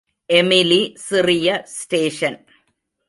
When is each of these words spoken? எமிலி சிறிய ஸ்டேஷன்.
எமிலி 0.29 0.95
சிறிய 0.97 1.63
ஸ்டேஷன். 1.65 2.45